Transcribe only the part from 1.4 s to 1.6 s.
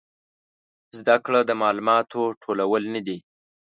د